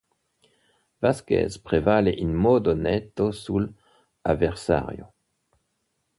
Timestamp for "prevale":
1.67-2.09